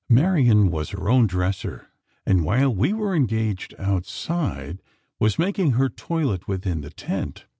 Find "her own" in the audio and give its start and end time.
0.89-1.27